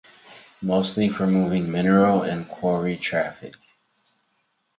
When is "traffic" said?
2.97-3.53